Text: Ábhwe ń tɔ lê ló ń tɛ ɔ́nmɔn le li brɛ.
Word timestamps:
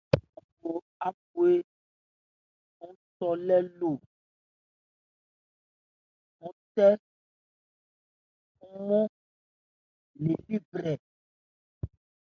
Ábhwe 1.07 1.49
ń 2.89 2.93
tɔ 3.17 3.29
lê 3.45 3.57
ló 3.79 3.91
ń 6.47 6.51
tɛ 6.73 6.87
ɔ́nmɔn 8.67 9.05
le 10.23 10.33
li 10.47 10.57
brɛ. 10.69 10.93